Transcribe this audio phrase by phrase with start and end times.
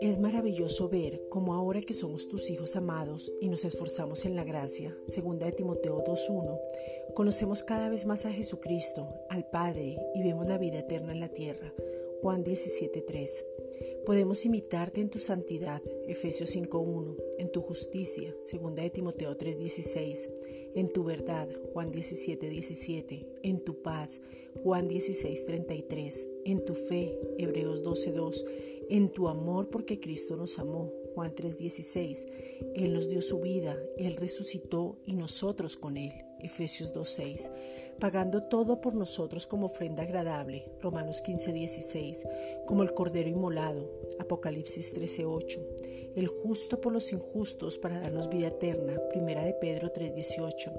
[0.00, 4.44] Es maravilloso ver cómo ahora que somos tus hijos amados y nos esforzamos en la
[4.44, 6.60] gracia, segunda de Timoteo 2.1,
[7.14, 11.28] conocemos cada vez más a Jesucristo, al Padre y vemos la vida eterna en la
[11.28, 11.72] tierra,
[12.24, 13.44] Juan 17.3.
[14.06, 20.30] Podemos imitarte en tu santidad, Efesios 5.1, en tu justicia, segunda de Timoteo 3.16,
[20.74, 24.22] en tu verdad, Juan 17.17, en tu paz,
[24.62, 28.42] Juan 16.33, en tu fe, Hebreos 12.2,
[28.88, 32.26] en tu amor porque Cristo nos amó, Juan 3:16.
[32.74, 37.50] Él nos dio su vida, Él resucitó y nosotros con Él, Efesios 2:6.
[38.00, 42.26] Pagando todo por nosotros como ofrenda agradable, Romanos 15:16.
[42.66, 45.60] Como el Cordero inmolado, Apocalipsis 13:8.
[46.16, 50.72] El justo por los injustos para darnos vida eterna, Primera de Pedro 3:18.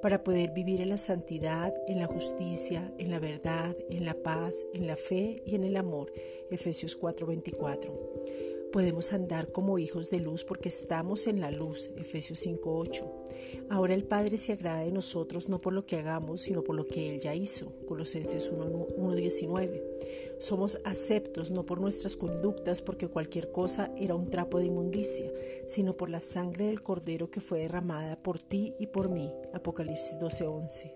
[0.00, 4.66] Para poder vivir en la santidad, en la justicia, en la verdad, en la paz,
[4.74, 6.12] en la fe y en el amor,
[6.50, 8.51] Efesios 4:24.
[8.72, 13.04] Podemos andar como hijos de luz porque estamos en la luz, Efesios 5:8.
[13.68, 16.86] Ahora el Padre se agrada de nosotros no por lo que hagamos, sino por lo
[16.86, 19.82] que Él ya hizo, Colosenses 1:19.
[20.38, 25.30] Somos aceptos no por nuestras conductas, porque cualquier cosa era un trapo de inmundicia,
[25.66, 30.18] sino por la sangre del Cordero que fue derramada por ti y por mí, Apocalipsis
[30.18, 30.94] 12:11.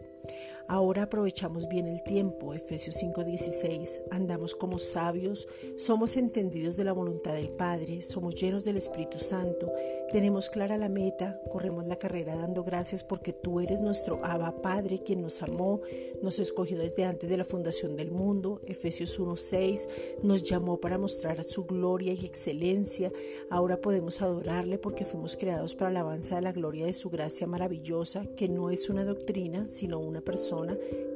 [0.68, 7.34] Ahora aprovechamos bien el tiempo, Efesios 5:16, andamos como sabios, somos entendidos de la voluntad
[7.34, 9.72] del Padre, somos llenos del Espíritu Santo,
[10.10, 14.98] tenemos clara la meta, corremos la carrera dando gracias porque tú eres nuestro Abba Padre,
[15.04, 15.82] quien nos amó,
[16.20, 19.88] nos escogió desde antes de la fundación del mundo, Efesios 1:6,
[20.24, 23.12] nos llamó para mostrar su gloria y excelencia,
[23.50, 27.46] ahora podemos adorarle porque fuimos creados para la alabanza de la gloria de su gracia
[27.46, 30.22] maravillosa, que no es una doctrina, sino una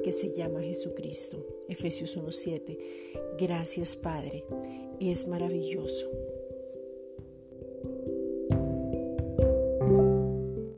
[0.03, 1.45] que se llama Jesucristo.
[1.67, 2.77] Efesios 1.7.
[3.37, 4.43] Gracias Padre,
[4.99, 6.30] es maravilloso.